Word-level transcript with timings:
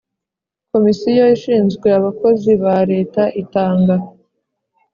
Komisiyo 0.71 1.23
ishinzwe 1.35 1.87
abakozi 1.99 2.51
ba 2.63 2.77
Leta 2.91 3.23
itanga 3.41 3.95